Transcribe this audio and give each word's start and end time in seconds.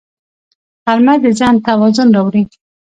غرمه 0.83 1.13
د 1.23 1.25
ذهن 1.39 1.55
توازن 1.67 2.07
راوړي 2.15 2.43